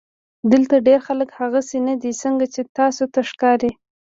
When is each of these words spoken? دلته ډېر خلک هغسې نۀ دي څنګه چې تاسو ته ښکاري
دلته 0.51 0.75
ډېر 0.87 0.99
خلک 1.07 1.29
هغسې 1.39 1.77
نۀ 1.85 1.93
دي 2.01 2.11
څنګه 2.21 2.45
چې 2.53 2.61
تاسو 2.77 3.03
ته 3.13 3.19
ښکاري 3.29 3.71